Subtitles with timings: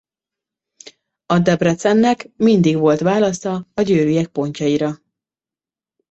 [1.27, 4.97] A Debrecennek mindig volt válasza a Győriek pontjaira.